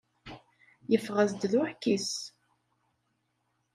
Yeffeɣ-as-d 0.91 1.41
d 1.51 1.53
uɛkis. 1.61 2.09